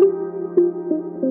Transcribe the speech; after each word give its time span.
Thank 0.00 1.22
you. 1.22 1.29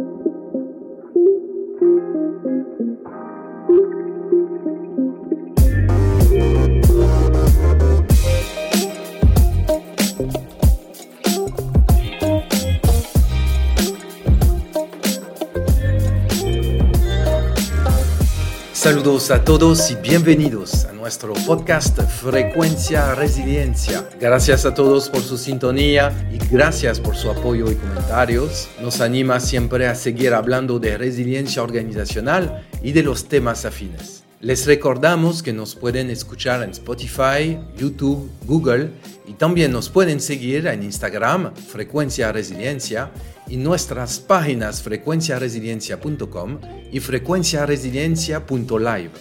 Saludos 19.19 19.41
a 19.41 19.43
todos 19.43 19.91
y 19.91 19.95
bienvenidos 19.95 20.85
a 20.85 20.93
nuestro 20.93 21.33
podcast 21.33 21.99
Frecuencia 22.03 23.13
Resiliencia. 23.15 24.07
Gracias 24.17 24.65
a 24.65 24.73
todos 24.73 25.09
por 25.09 25.21
su 25.21 25.37
sintonía 25.37 26.13
y 26.31 26.37
gracias 26.49 27.01
por 27.01 27.17
su 27.17 27.29
apoyo 27.29 27.69
y 27.69 27.75
comentarios. 27.75 28.69
Nos 28.81 29.01
anima 29.01 29.41
siempre 29.41 29.87
a 29.87 29.95
seguir 29.95 30.33
hablando 30.33 30.79
de 30.79 30.97
resiliencia 30.97 31.61
organizacional 31.61 32.65
y 32.81 32.93
de 32.93 33.03
los 33.03 33.27
temas 33.27 33.65
afines. 33.65 34.23
Les 34.39 34.65
recordamos 34.65 35.43
que 35.43 35.51
nos 35.51 35.75
pueden 35.75 36.09
escuchar 36.09 36.63
en 36.63 36.69
Spotify, 36.69 37.59
YouTube, 37.77 38.31
Google 38.45 38.89
y 39.27 39.33
también 39.33 39.73
nos 39.73 39.89
pueden 39.89 40.21
seguir 40.21 40.65
en 40.67 40.81
Instagram, 40.81 41.53
Frecuencia 41.55 42.31
Resiliencia, 42.31 43.11
y 43.49 43.57
nuestras 43.57 44.19
páginas 44.19 44.83
frecuenciaresiliencia.com 44.83 46.59
y 46.91 46.99
frecuenciaresiliencia.live. 46.99 49.11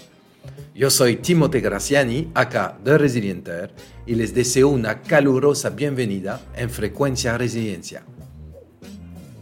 Yo 0.74 0.90
soy 0.90 1.16
Timote 1.16 1.60
Graciani, 1.60 2.30
acá 2.34 2.78
de 2.84 2.98
Resilienter, 2.98 3.74
y 4.06 4.14
les 4.14 4.32
deseo 4.32 4.68
una 4.68 5.02
calurosa 5.02 5.70
bienvenida 5.70 6.40
en 6.54 6.70
Frecuencia 6.70 7.36
Resiliencia. 7.36 8.04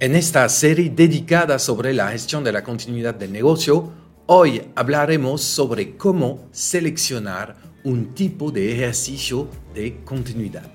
En 0.00 0.14
esta 0.14 0.48
serie 0.48 0.90
dedicada 0.90 1.59
sobre 1.59 1.92
la 1.92 2.10
gestión 2.10 2.42
de 2.45 2.52
la 2.52 2.62
continuidad 2.62 3.14
del 3.14 3.32
negocio, 3.32 3.92
hoy 4.26 4.62
hablaremos 4.74 5.42
sobre 5.42 5.96
cómo 5.96 6.48
seleccionar 6.52 7.57
un 7.84 8.14
tipo 8.14 8.51
de 8.51 8.73
ejercicio 8.73 9.48
de 9.74 10.02
continuidad. 10.04 10.70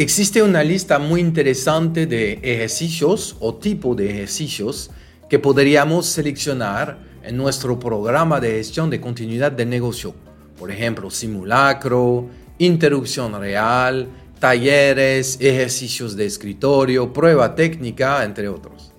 Existe 0.00 0.44
una 0.44 0.62
lista 0.62 1.00
muy 1.00 1.20
interesante 1.20 2.06
de 2.06 2.34
ejercicios 2.34 3.34
o 3.40 3.56
tipo 3.56 3.96
de 3.96 4.08
ejercicios 4.08 4.92
que 5.28 5.40
podríamos 5.40 6.06
seleccionar 6.06 7.00
en 7.24 7.36
nuestro 7.36 7.80
programa 7.80 8.38
de 8.38 8.52
gestión 8.52 8.90
de 8.90 9.00
continuidad 9.00 9.50
de 9.50 9.66
negocio. 9.66 10.14
Por 10.56 10.70
ejemplo, 10.70 11.10
simulacro, 11.10 12.28
interrupción 12.58 13.40
real, 13.40 14.06
talleres, 14.38 15.36
ejercicios 15.40 16.14
de 16.14 16.26
escritorio, 16.26 17.12
prueba 17.12 17.56
técnica, 17.56 18.22
entre 18.22 18.48
otros. 18.48 18.92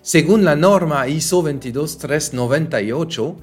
Según 0.00 0.42
la 0.46 0.56
norma 0.56 1.06
ISO 1.06 1.42
22398, 1.42 3.36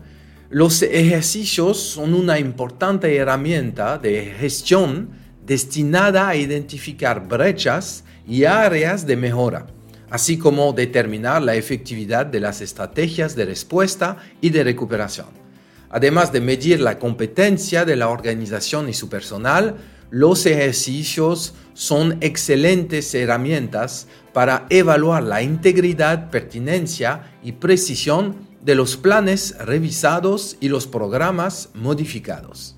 los 0.50 0.82
ejercicios 0.82 1.78
son 1.78 2.16
una 2.16 2.40
importante 2.40 3.16
herramienta 3.16 4.00
de 4.00 4.34
gestión 4.40 5.27
destinada 5.48 6.28
a 6.28 6.36
identificar 6.36 7.26
brechas 7.26 8.04
y 8.28 8.44
áreas 8.44 9.08
de 9.08 9.16
mejora, 9.16 9.66
así 10.10 10.38
como 10.38 10.74
determinar 10.74 11.42
la 11.42 11.56
efectividad 11.56 12.26
de 12.26 12.42
las 12.42 12.60
estrategias 12.60 13.34
de 13.34 13.46
respuesta 13.46 14.18
y 14.42 14.50
de 14.50 14.66
recuperación. 14.66 15.28
Además 15.90 16.34
de 16.34 16.42
medir 16.42 16.82
la 16.82 17.00
competencia 17.00 17.86
de 17.86 17.96
la 17.96 18.10
organización 18.10 18.90
y 18.90 18.94
su 18.94 19.08
personal, 19.08 19.78
los 20.10 20.46
ejercicios 20.46 21.54
son 21.74 22.18
excelentes 22.20 23.16
herramientas 23.16 24.08
para 24.34 24.66
evaluar 24.70 25.24
la 25.24 25.42
integridad, 25.42 26.30
pertinencia 26.30 27.32
y 27.42 27.54
precisión 27.54 28.36
de 28.62 28.76
los 28.76 28.98
planes 28.98 29.58
revisados 29.60 30.58
y 30.60 30.68
los 30.68 30.88
programas 30.88 31.70
modificados. 31.74 32.77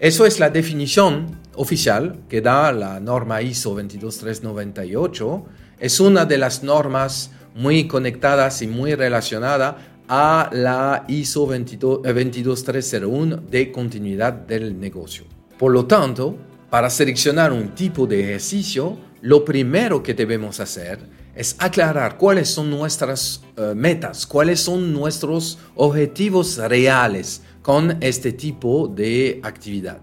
Eso 0.00 0.26
es 0.26 0.38
la 0.38 0.48
definición 0.48 1.40
oficial 1.56 2.20
que 2.28 2.40
da 2.40 2.70
la 2.70 3.00
norma 3.00 3.42
ISO 3.42 3.74
22398. 3.74 5.44
Es 5.80 5.98
una 5.98 6.24
de 6.24 6.38
las 6.38 6.62
normas 6.62 7.32
muy 7.56 7.88
conectadas 7.88 8.62
y 8.62 8.68
muy 8.68 8.94
relacionada 8.94 10.04
a 10.06 10.50
la 10.52 11.04
ISO 11.08 11.46
22301 11.46 13.34
eh, 13.34 13.40
de 13.50 13.72
continuidad 13.72 14.34
del 14.34 14.78
negocio. 14.78 15.24
Por 15.58 15.72
lo 15.72 15.84
tanto, 15.86 16.38
para 16.70 16.90
seleccionar 16.90 17.52
un 17.52 17.74
tipo 17.74 18.06
de 18.06 18.20
ejercicio, 18.20 18.96
lo 19.22 19.44
primero 19.44 20.00
que 20.00 20.14
debemos 20.14 20.60
hacer 20.60 21.00
es 21.34 21.56
aclarar 21.58 22.16
cuáles 22.16 22.48
son 22.48 22.70
nuestras 22.70 23.42
eh, 23.56 23.72
metas, 23.74 24.28
cuáles 24.28 24.60
son 24.60 24.92
nuestros 24.92 25.58
objetivos 25.74 26.56
reales 26.56 27.42
con 27.68 27.98
este 28.00 28.32
tipo 28.32 28.88
de 28.88 29.40
actividad. 29.42 29.98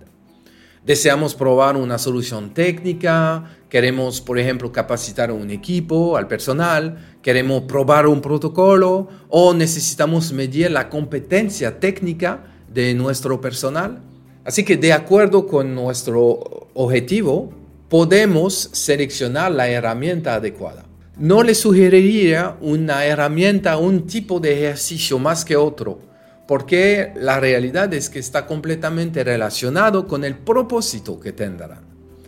Deseamos 0.85 1.33
probar 1.33 1.75
una 1.75 1.97
solución 1.97 2.53
técnica, 2.53 3.57
queremos, 3.69 4.21
por 4.21 4.37
ejemplo, 4.37 4.71
capacitar 4.71 5.31
a 5.31 5.33
un 5.33 5.49
equipo, 5.49 6.15
al 6.15 6.27
personal, 6.27 7.17
queremos 7.23 7.63
probar 7.63 8.05
un 8.05 8.21
protocolo 8.21 9.07
o 9.29 9.55
necesitamos 9.55 10.31
medir 10.31 10.69
la 10.69 10.89
competencia 10.89 11.79
técnica 11.79 12.43
de 12.71 12.93
nuestro 12.93 13.41
personal. 13.41 13.99
Así 14.43 14.63
que 14.63 14.77
de 14.77 14.93
acuerdo 14.93 15.47
con 15.47 15.73
nuestro 15.73 16.69
objetivo, 16.75 17.51
podemos 17.89 18.69
seleccionar 18.73 19.51
la 19.51 19.67
herramienta 19.69 20.35
adecuada. 20.35 20.85
No 21.17 21.41
le 21.41 21.55
sugeriría 21.55 22.57
una 22.61 23.05
herramienta, 23.05 23.77
un 23.77 24.05
tipo 24.05 24.39
de 24.39 24.53
ejercicio 24.53 25.17
más 25.17 25.43
que 25.43 25.55
otro 25.55 26.13
porque 26.47 27.11
la 27.15 27.39
realidad 27.39 27.93
es 27.93 28.09
que 28.09 28.19
está 28.19 28.45
completamente 28.45 29.23
relacionado 29.23 30.07
con 30.07 30.23
el 30.23 30.37
propósito 30.37 31.19
que 31.19 31.31
tendrán. 31.31 31.85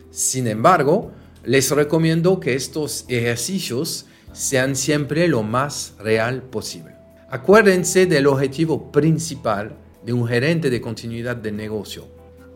Sin 0.10 0.48
embargo, 0.48 1.12
les 1.44 1.70
recomiendo 1.72 2.40
que 2.40 2.56
estos 2.56 3.06
ejercicios 3.08 4.08
sean 4.34 4.76
siempre 4.76 5.28
lo 5.28 5.44
más 5.44 5.94
real 6.00 6.42
posible. 6.44 6.96
Acuérdense 7.30 8.06
del 8.06 8.28
objetivo 8.28 8.92
principal 8.92 9.78
de 10.06 10.14
un 10.14 10.28
gerente 10.28 10.70
de 10.70 10.82
continuidad 10.82 11.36
de 11.36 11.52
negocio. 11.52 12.08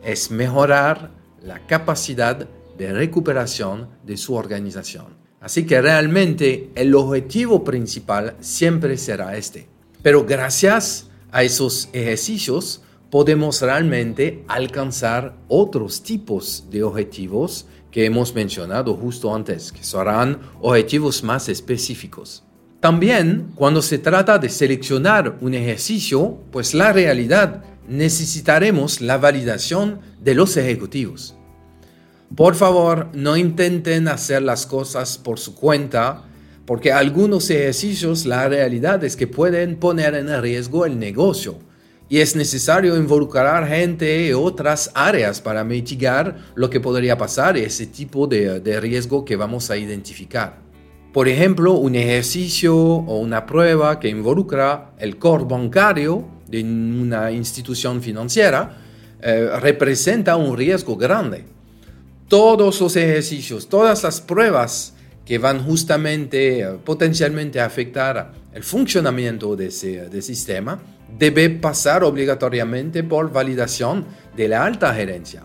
Es 0.02 0.30
mejorar 0.30 1.10
la 1.42 1.66
capacidad 1.66 2.48
de 2.76 2.92
recuperación 2.92 3.88
de 4.04 4.16
su 4.16 4.34
organización. 4.34 5.16
Así 5.40 5.66
que 5.66 5.80
realmente 5.82 6.70
el 6.74 6.94
objetivo 6.94 7.64
principal 7.64 8.36
siempre 8.40 8.96
será 8.96 9.36
este. 9.36 9.68
Pero 10.02 10.24
gracias 10.24 11.10
a 11.32 11.42
esos 11.42 11.88
ejercicios 11.92 12.82
podemos 13.10 13.60
realmente 13.60 14.44
alcanzar 14.48 15.36
otros 15.48 16.02
tipos 16.02 16.66
de 16.70 16.82
objetivos 16.82 17.66
que 17.90 18.04
hemos 18.04 18.34
mencionado 18.34 18.94
justo 18.94 19.34
antes, 19.34 19.72
que 19.72 19.82
serán 19.82 20.38
objetivos 20.60 21.22
más 21.22 21.48
específicos. 21.48 22.44
También 22.80 23.52
cuando 23.54 23.82
se 23.82 23.98
trata 23.98 24.38
de 24.38 24.48
seleccionar 24.48 25.38
un 25.40 25.54
ejercicio, 25.54 26.38
pues 26.50 26.74
la 26.74 26.92
realidad 26.92 27.64
necesitaremos 27.86 29.00
la 29.00 29.18
validación 29.18 30.00
de 30.20 30.34
los 30.34 30.56
ejecutivos. 30.56 31.34
Por 32.34 32.54
favor, 32.54 33.08
no 33.12 33.36
intenten 33.36 34.08
hacer 34.08 34.42
las 34.42 34.64
cosas 34.64 35.18
por 35.18 35.38
su 35.38 35.54
cuenta 35.54 36.24
porque 36.66 36.92
algunos 36.92 37.50
ejercicios 37.50 38.26
la 38.26 38.48
realidad 38.48 39.02
es 39.04 39.16
que 39.16 39.26
pueden 39.26 39.76
poner 39.76 40.14
en 40.14 40.40
riesgo 40.40 40.86
el 40.86 40.98
negocio 40.98 41.58
y 42.08 42.20
es 42.20 42.36
necesario 42.36 42.96
involucrar 42.96 43.66
gente 43.66 44.04
de 44.04 44.34
otras 44.34 44.90
áreas 44.94 45.40
para 45.40 45.64
mitigar 45.64 46.36
lo 46.54 46.68
que 46.68 46.80
podría 46.80 47.16
pasar 47.16 47.56
y 47.56 47.60
ese 47.60 47.86
tipo 47.86 48.26
de, 48.26 48.60
de 48.60 48.80
riesgo 48.80 49.24
que 49.24 49.36
vamos 49.36 49.70
a 49.70 49.76
identificar. 49.76 50.58
Por 51.12 51.28
ejemplo, 51.28 51.72
un 51.72 51.94
ejercicio 51.94 52.76
o 52.76 53.18
una 53.18 53.44
prueba 53.44 53.98
que 54.00 54.08
involucra 54.08 54.92
el 54.98 55.18
core 55.18 55.44
bancario 55.44 56.26
de 56.48 56.62
una 56.62 57.30
institución 57.32 58.02
financiera 58.02 58.78
eh, 59.20 59.50
representa 59.60 60.36
un 60.36 60.56
riesgo 60.56 60.96
grande. 60.96 61.44
Todos 62.28 62.80
los 62.80 62.96
ejercicios, 62.96 63.68
todas 63.68 64.02
las 64.02 64.20
pruebas 64.20 64.94
que 65.24 65.38
van 65.38 65.64
justamente 65.64 66.60
eh, 66.60 66.66
potencialmente 66.84 67.60
a 67.60 67.66
afectar 67.66 68.32
el 68.52 68.62
funcionamiento 68.62 69.56
de 69.56 69.66
ese 69.66 70.22
sistema, 70.22 70.80
debe 71.18 71.50
pasar 71.50 72.04
obligatoriamente 72.04 73.02
por 73.02 73.32
validación 73.32 74.04
de 74.36 74.48
la 74.48 74.64
alta 74.64 74.94
gerencia. 74.94 75.42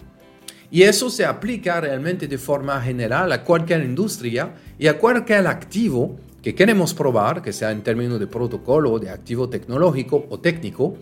Y 0.69 0.83
eso 0.83 1.09
se 1.09 1.25
aplica 1.25 1.79
realmente 1.79 2.27
de 2.27 2.37
forma 2.37 2.81
general 2.81 3.31
a 3.31 3.43
cualquier 3.43 3.83
industria 3.83 4.53
y 4.77 4.87
a 4.87 4.97
cualquier 4.97 5.47
activo 5.47 6.17
que 6.41 6.53
queremos 6.53 6.93
probar, 6.93 7.41
que 7.41 7.53
sea 7.53 7.71
en 7.71 7.81
términos 7.81 8.19
de 8.19 8.27
protocolo, 8.27 8.99
de 8.99 9.09
activo 9.09 9.49
tecnológico 9.49 10.27
o 10.29 10.39
técnico, 10.39 10.95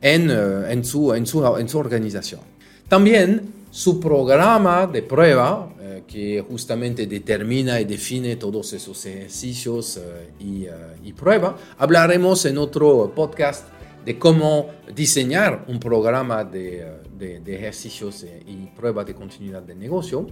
en, 0.00 0.30
eh, 0.30 0.72
en, 0.72 0.84
su, 0.84 1.14
en, 1.14 1.26
su, 1.26 1.44
en 1.56 1.68
su 1.68 1.78
organización. 1.78 2.40
También 2.88 3.52
su 3.70 3.98
programa 3.98 4.86
de 4.86 5.02
prueba 5.02 5.68
que 6.06 6.44
justamente 6.48 7.06
determina 7.06 7.80
y 7.80 7.84
define 7.84 8.36
todos 8.36 8.72
esos 8.72 9.04
ejercicios 9.06 10.00
y, 10.38 10.66
y 11.02 11.12
pruebas. 11.12 11.54
Hablaremos 11.78 12.44
en 12.44 12.58
otro 12.58 13.12
podcast 13.14 13.66
de 14.04 14.18
cómo 14.18 14.70
diseñar 14.94 15.64
un 15.66 15.80
programa 15.80 16.44
de, 16.44 16.86
de, 17.18 17.54
ejercicios 17.54 18.24
y 18.46 18.66
pruebas 18.76 19.06
de 19.06 19.14
continuidad 19.14 19.62
de 19.62 19.74
negocio, 19.74 20.26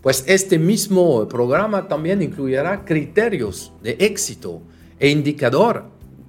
pues 0.00 0.24
este 0.26 0.58
mismo 0.58 1.26
programa 1.28 1.86
también 1.88 2.22
incluirá 2.22 2.84
criterios 2.84 3.72
de 3.82 3.96
éxito 3.98 4.62
e 4.98 5.10
indicador, 5.10 5.84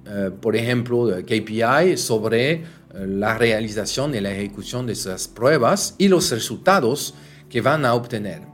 eh, 0.06 0.30
por 0.40 0.56
ejemplo, 0.56 1.08
KPI 1.24 1.96
sobre 1.96 2.52
eh, 2.52 2.62
la 2.94 3.38
realización 3.38 4.14
y 4.14 4.20
la 4.20 4.32
ejecución 4.32 4.86
de 4.86 4.92
esas 4.92 5.28
pruebas 5.28 5.94
y 5.98 6.08
los 6.08 6.30
resultados 6.30 7.14
que 7.48 7.60
van 7.60 7.84
a 7.84 7.94
obtener. 7.94 8.49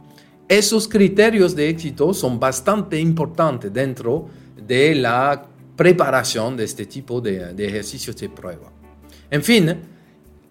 Esos 0.48 0.86
criterios 0.86 1.56
de 1.56 1.68
éxito 1.68 2.14
son 2.14 2.38
bastante 2.38 3.00
importantes 3.00 3.72
dentro 3.72 4.28
de 4.56 4.94
la 4.94 5.44
preparación 5.76 6.56
de 6.56 6.64
este 6.64 6.86
tipo 6.86 7.20
de, 7.20 7.52
ejercicios 7.58 8.16
de 8.16 8.28
prueba. 8.28 8.70
En 9.28 9.42
fin, 9.42 9.74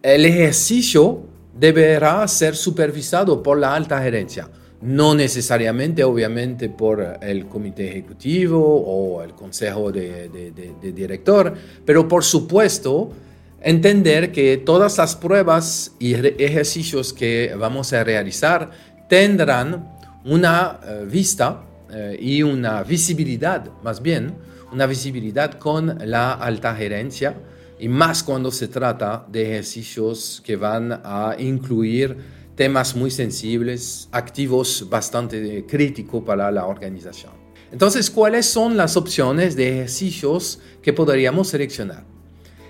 el 0.02 0.26
ejercicio 0.26 1.22
deberá 1.58 2.28
ser 2.28 2.58
supervisado 2.58 3.42
por 3.42 3.58
la 3.58 3.74
alta 3.74 4.02
gerencia, 4.02 4.50
no 4.82 5.16
necesariamente, 5.16 6.04
obviamente, 6.04 6.68
por 6.68 7.18
el 7.22 7.46
comité 7.48 7.88
ejecutivo 7.88 8.60
o 8.60 9.24
el 9.24 9.34
consejo 9.34 9.94
de, 9.94 10.28
de, 10.30 10.92
director, 10.92 11.54
pero 11.86 12.06
por 12.06 12.26
supuesto, 12.26 13.12
entender 13.62 14.34
que 14.34 14.58
todas 14.58 14.98
las 14.98 15.16
pruebas 15.16 15.94
y 16.00 16.14
ejercicios 16.14 17.14
que 17.14 17.56
vamos 17.58 17.94
a 17.94 18.04
realizar 18.04 18.95
tendrán 19.08 19.98
una 20.26 20.80
eh, 20.84 21.06
vista 21.08 21.64
eh, 21.92 22.18
y 22.20 22.44
una 22.44 22.84
visibilidad, 22.84 23.70
más 23.84 24.02
bien, 24.02 24.36
una 24.72 24.86
visibilidad 24.86 25.60
con 25.60 25.98
la 26.06 26.34
alta 26.34 26.76
gerencia 26.76 27.36
y 27.80 27.88
más 27.88 28.24
cuando 28.24 28.52
se 28.52 28.68
trata 28.68 29.26
de 29.30 29.44
ejercicios 29.44 30.42
que 30.44 30.56
van 30.56 30.92
a 31.04 31.36
incluir 31.38 32.18
temas 32.56 32.96
muy 32.96 33.12
sensibles, 33.12 34.08
activos 34.12 34.88
bastante 34.90 35.66
críticos 35.66 36.24
para 36.24 36.50
la 36.52 36.66
organización. 36.66 37.34
Entonces, 37.72 38.10
¿cuáles 38.10 38.46
son 38.46 38.78
las 38.78 38.96
opciones 38.96 39.56
de 39.56 39.74
ejercicios 39.74 40.60
que 40.82 40.94
podríamos 40.94 41.50
seleccionar? 41.50 42.06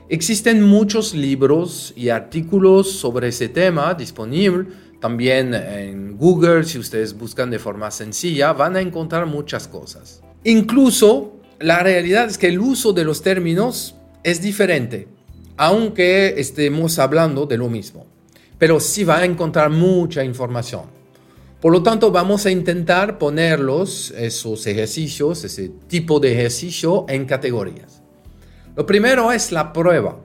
Existen 0.08 0.62
muchos 0.62 1.14
libros 1.14 1.92
y 1.96 2.10
artículos 2.10 2.92
sobre 2.92 3.30
ese 3.30 3.50
tema 3.50 3.94
disponibles. 3.96 4.68
También 5.00 5.54
en 5.54 6.18
Google, 6.18 6.64
si 6.64 6.80
ustedes 6.80 7.18
buscan 7.18 7.50
de 7.50 7.60
forma 7.60 7.92
sencilla, 7.92 8.54
van 8.54 8.76
a 8.76 8.82
encontrar 8.82 9.26
muchas 9.26 9.68
cosas. 9.68 10.22
Incluso 10.44 11.40
la 11.60 11.84
realidad 11.84 12.28
es 12.28 12.38
que 12.38 12.48
el 12.48 12.60
uso 12.60 12.94
de 12.94 13.04
los 13.04 13.22
términos 13.22 13.96
es 14.24 14.42
diferente, 14.42 15.08
aunque 15.58 16.40
estemos 16.40 17.00
hablando 17.00 17.46
de 17.46 17.58
lo 17.58 17.70
mismo. 17.70 18.08
Pero 18.58 18.80
sí 18.80 19.04
va 19.04 19.18
a 19.18 19.26
encontrar 19.26 19.70
mucha 19.70 20.24
información. 20.24 20.84
Por 21.62 21.72
lo 21.72 21.82
tanto, 21.82 22.12
vamos 22.12 22.46
a 22.46 22.52
intentar 22.52 23.18
ponerlos, 23.18 24.12
esos 24.12 24.68
ejercicios, 24.68 25.44
ese 25.44 25.70
tipo 25.88 26.20
de 26.20 26.34
ejercicio, 26.34 27.06
en 27.10 27.26
categorías. 27.26 28.02
Lo 28.76 28.86
primero 28.86 29.32
es 29.32 29.52
la 29.52 29.74
prueba. 29.74 30.18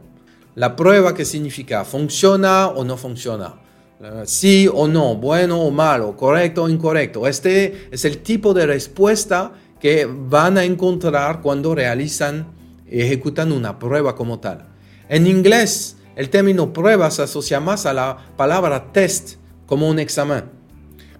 La 0.54 0.76
prueba 0.76 1.14
que 1.14 1.24
significa 1.24 1.84
funciona 1.84 2.68
o 2.68 2.84
no 2.84 2.96
funciona. 2.96 3.54
Uh, 4.00 4.24
sí 4.24 4.66
o 4.72 4.88
no, 4.88 5.16
bueno 5.16 5.60
o 5.60 5.70
malo, 5.70 6.16
correcto 6.16 6.62
o 6.62 6.68
incorrecto. 6.70 7.26
Este 7.26 7.88
es 7.90 8.06
el 8.06 8.18
tipo 8.18 8.54
de 8.54 8.64
respuesta 8.64 9.52
que 9.78 10.08
van 10.10 10.56
a 10.56 10.64
encontrar 10.64 11.42
cuando 11.42 11.74
realizan, 11.74 12.46
ejecutan 12.86 13.52
una 13.52 13.78
prueba 13.78 14.16
como 14.16 14.40
tal. 14.40 14.68
En 15.10 15.26
inglés, 15.26 15.98
el 16.16 16.30
término 16.30 16.72
prueba 16.72 17.10
se 17.10 17.24
asocia 17.24 17.60
más 17.60 17.84
a 17.84 17.92
la 17.92 18.16
palabra 18.38 18.90
test 18.90 19.34
como 19.66 19.86
un 19.86 19.98
examen. 19.98 20.44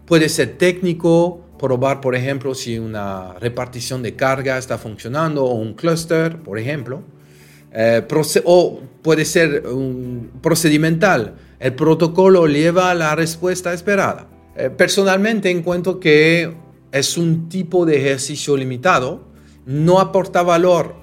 Puede 0.07 0.31
ser 0.31 0.57
técnico, 0.57 1.43
probar, 1.59 2.01
por 2.01 2.15
ejemplo, 2.15 2.55
si 2.55 2.79
una 2.79 3.35
repartición 3.35 4.03
de 4.03 4.17
carga 4.17 4.57
está 4.57 4.79
funcionando 4.79 5.45
o 5.45 5.53
un 5.53 5.75
cluster, 5.75 6.39
por 6.39 6.59
ejemplo. 6.59 7.03
Eh, 7.73 8.07
o 8.45 8.81
puede 9.03 9.27
ser 9.27 9.67
un 9.67 10.31
procedimental. 10.41 11.35
El 11.61 11.75
protocolo 11.75 12.47
lleva 12.47 12.91
a 12.91 12.95
la 12.95 13.15
respuesta 13.15 13.75
esperada. 13.75 14.29
Eh, 14.57 14.71
personalmente 14.71 15.51
encuentro 15.51 16.01
que 16.01 16.57
es 16.91 17.19
un 17.19 17.51
tipo 17.51 17.85
de 17.85 17.99
ejercicio 17.99 18.57
limitado, 18.57 19.29
no 19.67 20.01
aporta 20.01 20.43
valor 20.43 20.97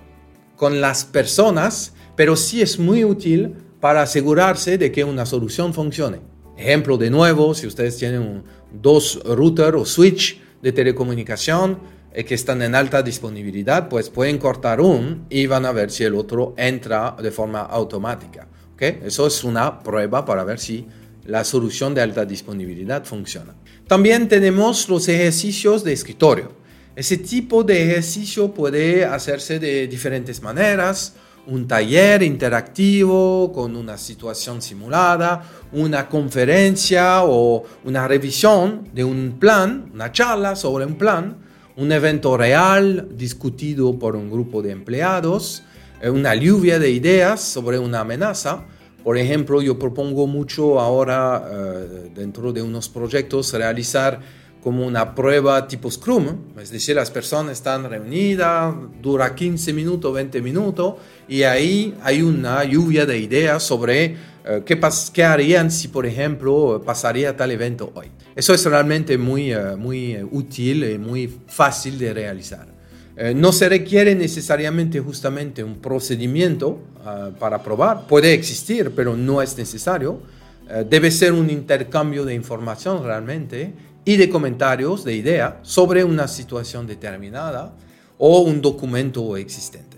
con 0.55 0.81
las 0.81 1.05
personas, 1.05 1.93
pero 2.15 2.35
sí 2.35 2.63
es 2.63 2.79
muy 2.79 3.05
útil 3.05 3.53
para 3.79 4.01
asegurarse 4.01 4.79
de 4.79 4.91
que 4.91 5.03
una 5.03 5.27
solución 5.27 5.75
funcione. 5.75 6.21
Ejemplo 6.57 6.97
de 6.97 7.11
nuevo, 7.11 7.53
si 7.53 7.67
ustedes 7.67 7.97
tienen 7.97 8.43
dos 8.73 9.21
router 9.23 9.75
o 9.75 9.85
switch 9.85 10.41
de 10.63 10.71
telecomunicación 10.71 11.77
eh, 12.11 12.25
que 12.25 12.33
están 12.33 12.63
en 12.63 12.73
alta 12.73 13.03
disponibilidad, 13.03 13.89
pues 13.89 14.09
pueden 14.09 14.39
cortar 14.39 14.81
un 14.81 15.27
y 15.29 15.45
van 15.45 15.67
a 15.67 15.71
ver 15.71 15.91
si 15.91 16.03
el 16.03 16.15
otro 16.15 16.55
entra 16.57 17.15
de 17.21 17.29
forma 17.29 17.61
automática. 17.61 18.47
Eso 18.79 19.27
es 19.27 19.43
una 19.43 19.79
prueba 19.79 20.23
para 20.25 20.43
ver 20.43 20.59
si 20.59 20.85
la 21.25 21.43
solución 21.43 21.93
de 21.93 22.01
alta 22.01 22.25
disponibilidad 22.25 23.03
funciona. 23.03 23.53
También 23.87 24.27
tenemos 24.27 24.87
los 24.89 25.07
ejercicios 25.07 25.83
de 25.83 25.93
escritorio. 25.93 26.51
Ese 26.95 27.17
tipo 27.17 27.63
de 27.63 27.83
ejercicio 27.83 28.53
puede 28.53 29.05
hacerse 29.05 29.59
de 29.59 29.87
diferentes 29.87 30.41
maneras. 30.41 31.13
Un 31.45 31.67
taller 31.67 32.23
interactivo 32.23 33.51
con 33.53 33.75
una 33.75 33.97
situación 33.97 34.61
simulada, 34.61 35.43
una 35.71 36.09
conferencia 36.09 37.23
o 37.23 37.63
una 37.85 38.07
revisión 38.07 38.89
de 38.93 39.03
un 39.03 39.37
plan, 39.39 39.89
una 39.93 40.11
charla 40.11 40.55
sobre 40.55 40.85
un 40.85 40.95
plan, 40.95 41.37
un 41.77 41.91
evento 41.91 42.35
real 42.35 43.07
discutido 43.15 43.97
por 43.97 44.15
un 44.15 44.29
grupo 44.29 44.61
de 44.61 44.71
empleados, 44.71 45.63
una 46.03 46.35
lluvia 46.35 46.79
de 46.79 46.91
ideas 46.91 47.41
sobre 47.41 47.79
una 47.79 48.01
amenaza 48.01 48.65
por 49.07 49.17
ejemplo, 49.17 49.61
yo 49.61 49.79
propongo 49.79 50.27
mucho 50.27 50.81
ahora 50.81 51.41
eh, 51.49 52.11
dentro 52.13 52.51
de 52.51 52.61
unos 52.61 52.89
proyectos 52.89 53.53
realizar 53.53 54.19
como 54.61 54.85
una 54.85 55.15
prueba 55.15 55.65
tipo 55.65 55.89
Scrum, 55.89 56.27
es 56.59 56.71
decir, 56.71 56.97
las 56.97 57.09
personas 57.09 57.53
están 57.53 57.89
reunidas, 57.89 58.75
dura 59.01 59.33
15 59.33 59.71
minutos, 59.71 60.13
20 60.13 60.41
minutos, 60.41 60.95
y 61.25 61.43
ahí 61.43 61.95
hay 62.03 62.21
una 62.21 62.65
lluvia 62.65 63.05
de 63.05 63.17
ideas 63.17 63.63
sobre 63.63 64.17
eh, 64.43 64.63
qué, 64.65 64.77
qué, 65.13 65.23
harían 65.23 65.71
si, 65.71 65.87
por 65.87 66.05
ejemplo, 66.05 66.81
pasaría 66.85 67.37
tal 67.37 67.51
evento 67.51 67.93
hoy. 67.95 68.07
Eso 68.35 68.53
es 68.53 68.65
realmente 68.65 69.17
muy, 69.17 69.53
eh, 69.53 69.77
muy 69.77 70.17
útil 70.31 70.83
y 70.83 70.97
muy 70.97 71.33
fácil 71.47 71.97
de 71.97 72.13
realizar. 72.13 72.76
Eh, 73.19 73.33
no 73.33 73.51
se 73.51 73.67
requiere 73.67 74.13
necesariamente 74.13 74.99
justamente 74.99 75.63
un 75.63 75.77
procedimiento 75.77 76.79
ah, 77.03 77.31
para 77.39 77.63
probar. 77.63 78.05
Puede 78.05 78.31
existir, 78.33 78.91
pero 78.95 79.17
no 79.17 79.41
es 79.41 79.57
necesario. 79.57 80.21
Eh, 80.69 80.85
debe 80.87 81.09
ser 81.09 81.33
un 81.33 81.49
intercambio 81.49 82.25
de 82.25 82.35
información 82.35 83.03
realmente 83.03 83.73
y 84.05 84.17
de 84.17 84.29
comentarios, 84.29 85.03
de 85.03 85.15
ideas 85.15 85.55
sobre 85.63 86.03
una 86.03 86.27
situación 86.27 86.85
determinada 86.85 87.73
o 88.19 88.41
un 88.41 88.61
documento 88.61 89.35
existente. 89.35 89.97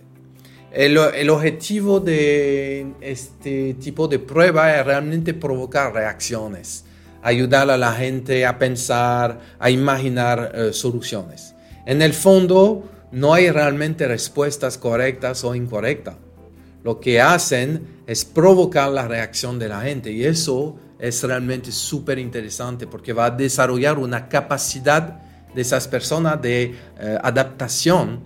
El, 0.71 0.97
objetivo 1.29 1.99
de 1.99 2.93
este 3.01 3.73
tipo 3.73 4.07
de 4.07 4.19
prueba 4.19 4.77
es 4.77 4.85
realmente 4.85 5.33
provocar 5.33 5.93
reacciones, 5.93 6.85
ayudar 7.21 7.69
a 7.69 7.77
la 7.77 7.91
gente 7.91 8.45
a 8.45 8.57
pensar, 8.57 9.39
a 9.57 9.69
imaginar 9.69 10.51
eh, 10.53 10.69
soluciones. 10.71 11.55
En 11.87 12.03
el 12.03 12.13
fondo, 12.13 12.83
no 13.11 13.33
hay 13.33 13.49
realmente 13.49 14.07
respuestas 14.07 14.77
correctas 14.77 15.43
o 15.43 15.55
incorrectas. 15.55 16.15
Lo 16.83 16.99
que 16.99 17.19
hacen 17.19 18.01
es 18.07 18.23
provocar 18.23 18.89
la 18.89 19.07
reacción 19.07 19.59
de 19.59 19.67
la 19.67 19.81
gente 19.81 20.11
y 20.11 20.23
eso 20.23 20.77
es 20.97 21.23
realmente 21.23 21.71
súper 21.71 22.19
interesante 22.19 22.87
porque 22.87 23.13
va 23.13 23.25
a 23.25 23.31
desarrollar 23.31 23.97
una 23.97 24.27
capacidad 24.29 25.21
de 25.53 25.61
esas 25.61 25.87
personas 25.87 26.41
de 26.41 26.75
eh, 26.99 27.17
adaptación, 27.21 28.21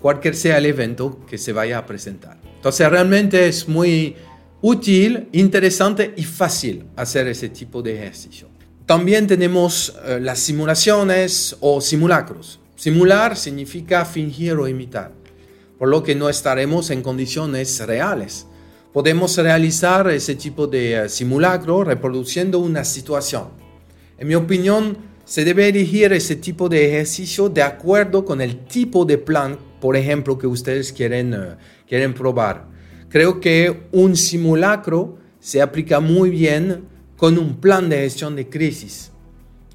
cualquier 0.00 0.34
sea 0.34 0.58
el 0.58 0.66
evento 0.66 1.20
que 1.26 1.38
se 1.38 1.52
vaya 1.52 1.78
a 1.78 1.86
presentar. 1.86 2.38
Entonces 2.56 2.88
realmente 2.88 3.48
es 3.48 3.68
muy 3.68 4.16
útil, 4.60 5.28
interesante 5.32 6.14
y 6.16 6.24
fácil 6.24 6.86
hacer 6.96 7.28
ese 7.28 7.48
tipo 7.48 7.82
de 7.82 7.96
ejercicio. 7.96 8.48
También 8.84 9.26
tenemos 9.26 9.96
eh, 10.04 10.18
las 10.20 10.38
simulaciones 10.38 11.56
o 11.60 11.80
simulacros. 11.80 12.60
Simular 12.76 13.38
significa 13.38 14.04
fingir 14.04 14.52
o 14.52 14.68
imitar, 14.68 15.10
por 15.78 15.88
lo 15.88 16.02
que 16.02 16.14
no 16.14 16.28
estaremos 16.28 16.90
en 16.90 17.00
condiciones 17.00 17.80
reales. 17.86 18.46
Podemos 18.92 19.34
realizar 19.38 20.10
ese 20.10 20.34
tipo 20.34 20.66
de 20.66 21.04
eh, 21.04 21.08
simulacro 21.08 21.84
reproduciendo 21.84 22.58
una 22.58 22.84
situación. 22.84 23.48
En 24.18 24.28
mi 24.28 24.34
opinión, 24.34 24.98
se 25.24 25.42
debe 25.44 25.70
elegir 25.70 26.12
ese 26.12 26.36
tipo 26.36 26.68
de 26.68 26.86
ejercicio 26.86 27.48
de 27.48 27.62
acuerdo 27.62 28.26
con 28.26 28.42
el 28.42 28.66
tipo 28.66 29.06
de 29.06 29.16
plan, 29.16 29.58
por 29.80 29.96
ejemplo, 29.96 30.36
que 30.36 30.46
ustedes 30.46 30.92
quieren, 30.92 31.32
eh, 31.32 31.56
quieren 31.88 32.12
probar. 32.12 32.68
Creo 33.08 33.40
que 33.40 33.84
un 33.92 34.16
simulacro 34.16 35.16
se 35.40 35.62
aplica 35.62 36.00
muy 36.00 36.28
bien 36.28 36.84
con 37.16 37.38
un 37.38 37.56
plan 37.58 37.88
de 37.88 38.00
gestión 38.00 38.36
de 38.36 38.50
crisis. 38.50 39.12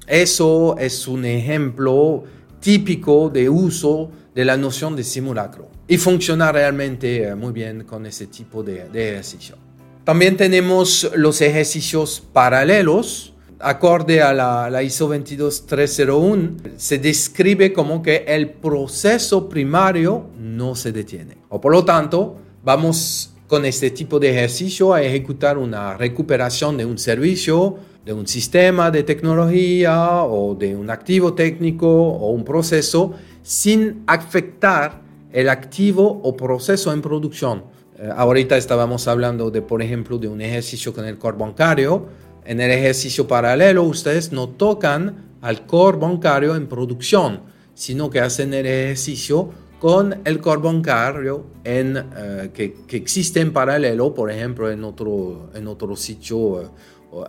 Eso 0.06 0.76
es 0.78 1.08
un 1.08 1.24
ejemplo 1.24 2.24
típico 2.62 3.28
de 3.28 3.50
uso 3.50 4.10
de 4.34 4.46
la 4.46 4.56
noción 4.56 4.96
de 4.96 5.04
simulacro 5.04 5.68
y 5.86 5.98
funciona 5.98 6.50
realmente 6.50 7.24
eh, 7.24 7.34
muy 7.34 7.52
bien 7.52 7.84
con 7.84 8.06
ese 8.06 8.28
tipo 8.28 8.62
de, 8.62 8.88
de 8.88 9.10
ejercicio. 9.10 9.56
También 10.04 10.36
tenemos 10.36 11.10
los 11.14 11.40
ejercicios 11.42 12.22
paralelos, 12.32 13.32
acorde 13.62 14.20
a 14.20 14.32
la, 14.32 14.82
ISO 14.82 15.06
22301, 15.06 16.56
se 16.76 16.98
describe 16.98 17.72
como 17.72 18.02
que 18.02 18.24
el 18.26 18.50
proceso 18.50 19.48
primario 19.48 20.26
no 20.38 20.74
se 20.74 20.92
detiene. 20.92 21.38
O 21.48 21.60
por 21.60 21.72
lo 21.72 21.84
tanto, 21.84 22.36
vamos 22.64 23.32
con 23.46 23.64
este 23.64 23.90
tipo 23.90 24.18
de 24.18 24.30
ejercicio 24.30 24.92
a 24.92 25.02
ejecutar 25.02 25.58
una 25.58 25.96
recuperación 25.96 26.76
de 26.76 26.84
un 26.84 26.98
servicio, 26.98 27.76
de 28.04 28.12
un 28.12 28.26
sistema 28.26 28.90
de 28.90 29.02
tecnología 29.02 30.24
o 30.24 30.54
de 30.54 30.74
un 30.74 30.90
activo 30.90 31.34
técnico 31.34 31.88
o 31.88 32.30
un 32.30 32.44
proceso 32.44 33.12
sin 33.42 34.02
afectar 34.06 35.02
el 35.32 35.48
activo 35.48 36.20
o 36.22 36.36
proceso 36.36 36.92
en 36.92 37.00
producción. 37.00 37.64
Eh, 37.98 38.08
ahorita 38.14 38.56
estábamos 38.56 39.08
hablando 39.08 39.50
de, 39.50 39.62
por 39.62 39.82
ejemplo, 39.82 40.18
de 40.18 40.28
un 40.28 40.40
ejercicio 40.40 40.92
con 40.92 41.04
el 41.04 41.18
core 41.18 41.38
bancario 41.38 42.08
en 42.44 42.60
el 42.60 42.70
ejercicio 42.72 43.28
paralelo, 43.28 43.84
ustedes 43.84 44.32
no 44.32 44.48
tocan 44.48 45.36
al 45.40 45.64
core 45.66 45.98
bancario 45.98 46.56
en 46.56 46.66
producción, 46.66 47.42
sino 47.74 48.10
que 48.10 48.20
hacen 48.20 48.52
el 48.52 48.66
ejercicio 48.66 49.50
con 49.78 50.20
el 50.24 50.40
core 50.40 50.62
bancario 50.62 51.44
en, 51.64 51.96
eh, 51.96 52.50
que, 52.52 52.96
existe 52.96 53.40
en 53.40 53.52
paralelo, 53.52 54.14
por 54.14 54.30
ejemplo, 54.30 54.70
en 54.70 54.84
otro, 54.84 55.50
en 55.54 55.66
otro 55.66 55.96
sitio 55.96 56.62
eh, 56.62 56.66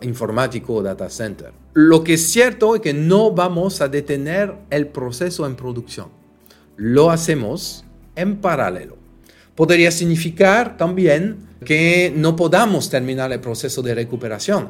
informático 0.02 0.76
o 0.76 0.84
data 0.84 1.10
center. 1.10 1.52
Lo 1.74 2.04
que 2.04 2.14
es 2.14 2.28
cierto 2.28 2.76
es 2.76 2.82
que 2.82 2.94
no 2.94 3.32
vamos 3.32 3.82
a 3.82 3.88
detener 3.88 4.54
el 4.70 4.88
proceso 4.88 5.46
en 5.46 5.56
producción. 5.56 6.08
Lo 6.78 7.12
hacemos 7.12 7.86
en 8.16 8.38
paralelo. 8.38 8.98
Podría 9.56 9.92
significar 9.92 10.78
también 10.78 11.48
que 11.66 12.12
no 12.16 12.36
podamos 12.36 12.90
terminar 12.90 13.32
el 13.32 13.40
proceso 13.40 13.82
de 13.82 13.96
recuperación 13.96 14.70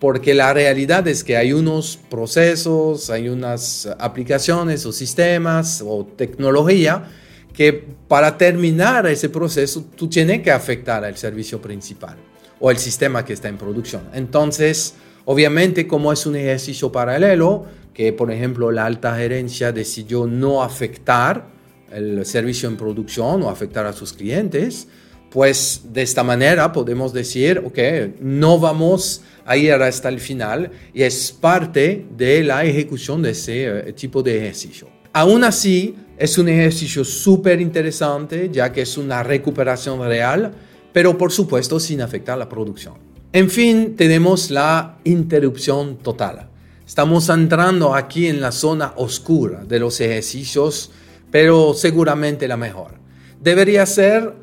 porque 0.00 0.32
la 0.32 0.52
realidad 0.54 1.06
es 1.06 1.22
que 1.22 1.36
hay 1.36 1.52
unos 1.52 1.98
procesos, 2.08 3.10
hay 3.10 3.28
unas 3.28 3.86
aplicaciones 3.98 4.86
o 4.86 4.92
sistemas 4.92 5.84
o 5.86 6.06
tecnología 6.06 7.04
que 7.52 7.84
para 8.08 8.38
terminar 8.38 9.06
ese 9.06 9.28
proceso 9.28 9.84
tú 9.94 10.08
tienes 10.08 10.40
que 10.40 10.50
afectar 10.50 11.04
al 11.04 11.18
servicio 11.18 11.60
principal 11.60 12.16
o 12.60 12.70
el 12.70 12.78
sistema 12.78 13.24
que 13.24 13.32
está 13.32 13.48
en 13.48 13.58
producción. 13.58 14.02
Entonces, 14.12 14.94
obviamente 15.24 15.86
como 15.86 16.12
es 16.12 16.26
un 16.26 16.36
ejercicio 16.36 16.92
paralelo, 16.92 17.64
que 17.94 18.12
por 18.12 18.30
ejemplo 18.30 18.70
la 18.70 18.86
alta 18.86 19.16
gerencia 19.16 19.72
decidió 19.72 20.26
no 20.26 20.62
afectar 20.62 21.48
el 21.90 22.24
servicio 22.24 22.68
en 22.68 22.76
producción 22.76 23.42
o 23.42 23.50
afectar 23.50 23.86
a 23.86 23.92
sus 23.92 24.12
clientes, 24.12 24.86
pues 25.30 25.82
de 25.92 26.02
esta 26.02 26.22
manera 26.22 26.72
podemos 26.72 27.12
decir, 27.12 27.62
ok, 27.64 27.78
no 28.20 28.58
vamos 28.58 29.22
a 29.44 29.56
ir 29.56 29.72
hasta 29.72 30.08
el 30.08 30.20
final 30.20 30.70
y 30.92 31.02
es 31.02 31.32
parte 31.32 32.04
de 32.16 32.42
la 32.42 32.64
ejecución 32.64 33.22
de 33.22 33.30
ese 33.30 33.66
eh, 33.66 33.92
tipo 33.92 34.22
de 34.22 34.38
ejercicio. 34.38 34.88
Aún 35.12 35.42
así, 35.44 35.96
es 36.18 36.36
un 36.36 36.48
ejercicio 36.48 37.04
súper 37.04 37.60
interesante 37.60 38.50
ya 38.52 38.72
que 38.72 38.82
es 38.82 38.98
una 38.98 39.22
recuperación 39.22 40.00
real, 40.06 40.52
pero 40.92 41.16
por 41.16 41.32
supuesto 41.32 41.78
sin 41.80 42.00
afectar 42.00 42.36
la 42.38 42.48
producción. 42.48 42.94
En 43.32 43.48
fin, 43.48 43.94
tenemos 43.96 44.50
la 44.50 44.98
interrupción 45.04 45.98
total. 45.98 46.48
Estamos 46.86 47.28
entrando 47.28 47.94
aquí 47.94 48.26
en 48.26 48.40
la 48.40 48.50
zona 48.50 48.94
oscura 48.96 49.64
de 49.64 49.78
los 49.78 50.00
ejercicios, 50.00 50.90
pero 51.30 51.72
seguramente 51.74 52.48
la 52.48 52.56
mejor. 52.56 52.94
Debería 53.40 53.86
ser 53.86 54.34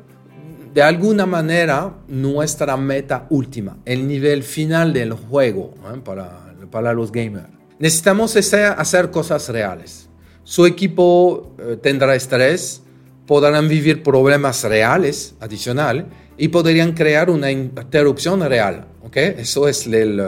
de 0.72 0.82
alguna 0.82 1.26
manera 1.26 1.94
nuestra 2.08 2.76
meta 2.78 3.26
última, 3.28 3.76
el 3.84 4.08
nivel 4.08 4.42
final 4.42 4.92
del 4.94 5.12
juego 5.12 5.74
¿eh? 5.92 6.00
para, 6.02 6.54
para 6.70 6.94
los 6.94 7.12
gamers. 7.12 7.48
Necesitamos 7.78 8.34
hacer 8.34 9.10
cosas 9.10 9.48
reales. 9.50 10.08
Su 10.42 10.64
equipo 10.64 11.54
eh, 11.58 11.76
tendrá 11.76 12.14
estrés, 12.14 12.82
podrán 13.26 13.68
vivir 13.68 14.02
problemas 14.02 14.64
reales 14.64 15.34
adicionales 15.40 16.06
y 16.38 16.48
podrían 16.48 16.92
crear 16.92 17.28
una 17.28 17.50
interrupción 17.50 18.40
real. 18.40 18.86
¿okay? 19.04 19.34
Eso 19.36 19.68
es 19.68 19.86
el, 19.86 20.22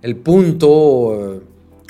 el 0.00 0.16
punto 0.16 1.34
eh, 1.36 1.40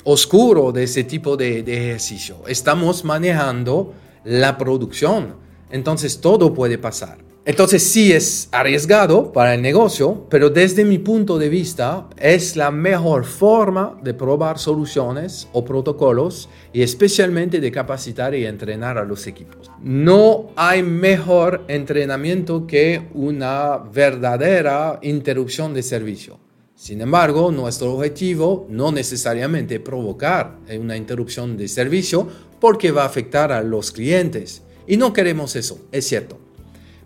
oscuro 0.04 0.72
de 0.72 0.84
ese 0.84 1.04
tipo 1.04 1.36
de, 1.36 1.62
de 1.62 1.90
ejercicio. 1.90 2.38
Estamos 2.48 3.04
manejando 3.04 3.92
la 4.24 4.58
producción, 4.58 5.36
entonces 5.70 6.20
todo 6.20 6.52
puede 6.54 6.78
pasar. 6.78 7.29
Entonces 7.46 7.82
sí 7.82 8.12
es 8.12 8.50
arriesgado 8.52 9.32
para 9.32 9.54
el 9.54 9.62
negocio, 9.62 10.26
pero 10.28 10.50
desde 10.50 10.84
mi 10.84 10.98
punto 10.98 11.38
de 11.38 11.48
vista 11.48 12.06
es 12.18 12.54
la 12.54 12.70
mejor 12.70 13.24
forma 13.24 13.98
de 14.02 14.12
probar 14.12 14.58
soluciones 14.58 15.48
o 15.52 15.64
protocolos 15.64 16.50
y 16.74 16.82
especialmente 16.82 17.58
de 17.58 17.72
capacitar 17.72 18.34
y 18.34 18.44
entrenar 18.44 18.98
a 18.98 19.04
los 19.04 19.26
equipos. 19.26 19.70
No 19.82 20.50
hay 20.54 20.82
mejor 20.82 21.64
entrenamiento 21.68 22.66
que 22.66 23.08
una 23.14 23.78
verdadera 23.78 24.98
interrupción 25.00 25.72
de 25.72 25.82
servicio. 25.82 26.38
Sin 26.74 27.00
embargo, 27.00 27.50
nuestro 27.50 27.94
objetivo 27.94 28.66
no 28.68 28.92
necesariamente 28.92 29.80
provocar 29.80 30.58
una 30.78 30.96
interrupción 30.96 31.56
de 31.56 31.68
servicio 31.68 32.28
porque 32.60 32.90
va 32.90 33.04
a 33.04 33.06
afectar 33.06 33.50
a 33.50 33.62
los 33.62 33.92
clientes. 33.92 34.62
Y 34.86 34.96
no 34.96 35.12
queremos 35.12 35.56
eso, 35.56 35.78
es 35.92 36.06
cierto. 36.06 36.39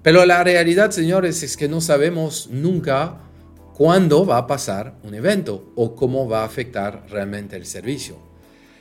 Pero 0.04 0.26
la 0.26 0.44
realidad, 0.44 0.90
señores, 0.90 1.42
es 1.42 1.56
que 1.56 1.66
no 1.66 1.80
sabemos 1.80 2.50
nunca 2.50 3.23
cuándo 3.73 4.26
va 4.26 4.37
a 4.37 4.46
pasar 4.46 4.99
un 5.02 5.14
evento 5.14 5.73
o 5.76 5.96
cómo 5.96 6.28
va 6.28 6.42
a 6.42 6.44
afectar 6.44 7.06
realmente 7.08 7.56
el 7.56 7.64
servicio. 7.64 8.18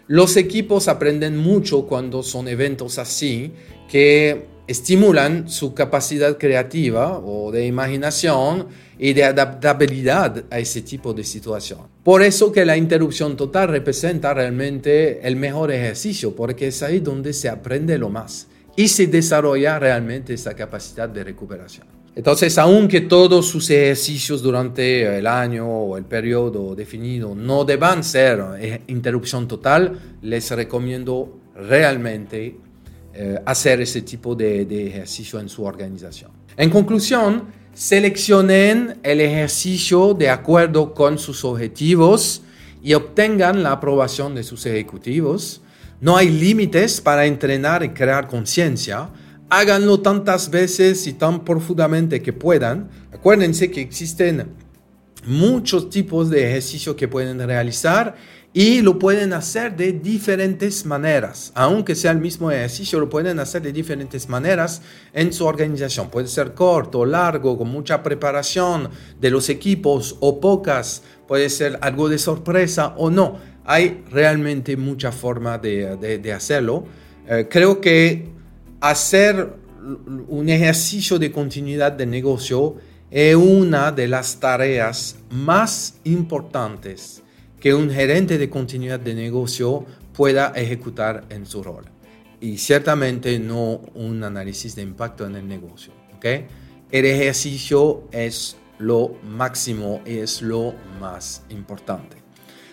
Los 0.08 0.36
equipos 0.36 0.90
aprenden 0.90 1.38
mucho 1.38 1.88
cuando 1.88 2.24
son 2.24 2.50
eventos 2.50 3.00
así 3.00 3.54
que 3.90 4.48
estimulan 4.68 5.48
su 5.48 5.74
capacidad 5.74 6.38
creativa 6.38 7.18
o 7.20 7.54
de 7.54 7.68
imaginación 7.68 8.68
y 9.00 9.14
de 9.14 9.24
adaptabilidad 9.24 10.44
a 10.52 10.60
ese 10.60 10.82
tipo 10.82 11.14
de 11.14 11.24
situación. 11.24 11.88
Por 12.04 12.22
eso 12.22 12.52
que 12.52 12.66
la 12.66 12.76
interrupción 12.76 13.38
total 13.38 13.70
representa 13.70 14.34
realmente 14.34 15.26
el 15.26 15.38
mejor 15.38 15.72
ejercicio, 15.72 16.36
porque 16.36 16.68
es 16.68 16.84
ahí 16.84 17.00
donde 17.00 17.32
se 17.32 17.48
aprende 17.48 17.98
lo 17.98 18.10
más 18.10 18.48
y 18.76 18.88
se 18.88 19.08
desarrolla 19.08 19.80
realmente 19.80 20.34
esa 20.34 20.56
capacidad 20.56 21.08
de 21.10 21.24
recuperación. 21.24 21.88
Entonces, 22.16 22.58
aunque 22.60 23.02
todos 23.02 23.48
sus 23.48 23.70
ejercicios 23.72 24.44
durante 24.44 25.18
el 25.18 25.26
año 25.26 25.68
o 25.68 25.98
el 25.98 26.06
periodo 26.06 26.76
definido 26.76 27.34
no 27.34 27.66
deban 27.66 28.04
ser 28.04 28.40
eh, 28.60 28.82
interrupción 28.88 29.48
total, 29.48 30.00
les 30.22 30.52
recomiendo 30.52 31.40
realmente 31.56 32.56
eh, 33.16 33.40
hacer 33.46 33.82
ese 33.82 34.04
tipo 34.04 34.36
de, 34.36 34.66
de 34.66 34.88
ejercicio 34.88 35.40
en 35.40 35.50
su 35.50 35.64
organización. 35.64 36.32
En 36.56 36.70
conclusión, 36.70 37.46
seleccionen 37.74 39.00
el 39.02 39.20
ejercicio 39.20 40.14
de 40.14 40.30
acuerdo 40.30 40.94
con 40.94 41.18
sus 41.18 41.44
objetivos 41.44 42.44
y 42.84 42.94
obtengan 42.94 43.64
la 43.64 43.72
aprobación 43.72 44.36
de 44.36 44.44
sus 44.44 44.68
ejecutivos 44.68 45.62
no 46.02 46.18
hay 46.18 46.30
límites 46.30 47.02
para 47.02 47.26
entrenar 47.26 47.84
y 47.84 47.90
crear 47.90 48.28
conciencia. 48.28 49.10
Háganlo 49.50 50.02
tantas 50.02 50.50
veces 50.50 51.08
y 51.08 51.14
tan 51.14 51.46
profundamente 51.46 52.22
que 52.22 52.34
puedan. 52.34 52.90
Acuérdense 53.14 53.72
que 53.72 53.82
existen 53.82 54.54
muchos 55.26 55.90
tipos 55.90 56.30
de 56.30 56.50
ejercicio 56.50 56.96
que 56.96 57.08
pueden 57.08 57.40
realizar 57.46 58.16
y 58.56 58.82
lo 58.82 59.00
pueden 59.00 59.34
hacer 59.34 59.76
de 59.76 59.94
diferentes 59.94 60.86
maneras. 60.86 61.52
Aunque 61.56 61.96
sea 61.96 62.12
el 62.12 62.20
mismo 62.20 62.52
ejercicio, 62.52 63.00
lo 63.00 63.10
pueden 63.10 63.40
hacer 63.40 63.64
de 63.64 63.74
diferentes 63.74 64.30
maneras 64.30 64.82
en 65.12 65.34
su 65.34 65.46
organización. 65.46 66.10
Puede 66.10 66.28
ser 66.28 66.54
corto, 66.54 67.04
largo, 67.06 67.58
con 67.58 67.70
mucha 67.70 68.04
preparación 68.04 68.90
de 69.20 69.32
los 69.32 69.50
equipos 69.50 70.18
o 70.20 70.40
pocas. 70.40 71.02
Puede 71.28 71.50
ser 71.50 71.80
algo 71.82 72.10
de 72.10 72.20
sorpresa 72.20 72.94
o 72.98 73.10
no 73.10 73.53
hay 73.66 74.04
realmente 74.12 74.78
mucha 74.78 75.12
forma 75.12 75.58
de, 75.58 76.34
hacerlo. 76.36 76.86
Eh, 77.28 77.48
creo 77.50 77.80
que 77.80 78.28
hacer 78.82 79.54
un 80.28 80.50
ejercicio 80.50 81.20
de 81.20 81.32
continuidad 81.32 81.92
de 81.92 82.06
negocio 82.06 82.76
es 83.12 83.36
una 83.36 83.92
de 83.92 84.08
las 84.08 84.40
tareas 84.40 85.18
más 85.30 85.96
importantes 86.04 87.22
que 87.60 87.74
un 87.74 87.90
gerente 87.90 88.38
de 88.38 88.50
continuidad 88.50 89.00
de 89.00 89.14
negocio 89.14 89.86
pueda 90.14 90.52
ejecutar 90.56 91.24
en 91.30 91.46
su 91.46 91.64
rol. 91.64 91.86
Y 92.42 92.58
ciertamente 92.58 93.40
no 93.40 93.82
un 93.94 94.24
análisis 94.24 94.76
de 94.76 94.82
impacto 94.82 95.26
en 95.26 95.36
el 95.36 95.48
negocio. 95.48 95.94
¿okay? 96.18 96.48
El 96.92 97.06
ejercicio 97.06 98.08
es 98.12 98.58
lo 98.80 99.16
máximo 99.24 100.02
y 100.06 100.18
es 100.18 100.42
lo 100.42 100.74
más 101.00 101.44
importante. 101.50 102.23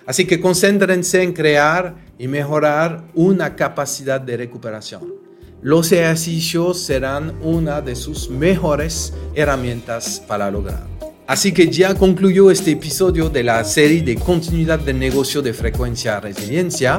Así 0.06 0.26
que 0.26 0.40
concéntrense 0.40 1.22
en 1.22 1.32
crear 1.32 1.96
y 2.18 2.28
mejorar 2.28 3.04
una 3.14 3.56
capacidad 3.56 4.20
de 4.20 4.36
recuperación. 4.36 5.20
Los 5.62 5.92
ejercicios 5.92 6.80
serán 6.80 7.34
una 7.42 7.82
de 7.82 7.94
sus 7.94 8.30
mejores 8.30 9.12
herramientas 9.34 10.22
para 10.26 10.50
lograrlo. 10.50 10.88
Así 11.26 11.52
que 11.52 11.70
ya 11.70 11.94
concluyó 11.94 12.50
este 12.50 12.72
episodio 12.72 13.28
de 13.28 13.44
la 13.44 13.62
serie 13.62 14.02
de 14.02 14.16
continuidad 14.16 14.80
del 14.80 14.98
negocio 14.98 15.42
de 15.42 15.52
frecuencia 15.52 16.18
resiliencia. 16.18 16.98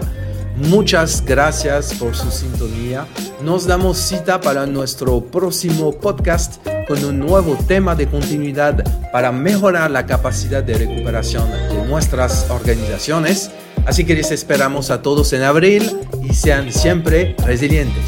Muchas 0.56 1.26
gracias 1.26 1.94
por 1.96 2.16
su 2.16 2.32
sintonía. 2.32 3.08
Nos 3.44 3.66
damos 3.66 3.98
cita 3.98 4.40
para 4.40 4.66
nuestro 4.66 5.20
próximo 5.20 5.92
podcast 5.92 6.66
con 6.88 7.04
un 7.04 7.20
nuevo 7.20 7.58
tema 7.68 7.96
de 7.96 8.08
continuidad 8.08 9.12
para 9.12 9.32
mejorar 9.32 9.92
la 9.92 10.06
capacidad 10.06 10.64
de 10.64 10.76
recuperación 10.76 11.50
nuestras 11.92 12.50
organizaciones. 12.50 13.52
Así 13.86 14.06
que 14.06 14.16
les 14.16 14.32
esperamos 14.32 14.92
a 14.92 15.02
todos 15.02 15.34
en 15.34 15.44
abril 15.44 15.92
y 16.24 16.34
sean 16.34 16.72
siempre 16.72 17.36
resilientes. 17.46 18.06